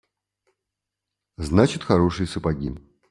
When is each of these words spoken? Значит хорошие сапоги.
Значит 1.37 1.83
хорошие 1.83 2.25
сапоги. 2.25 2.71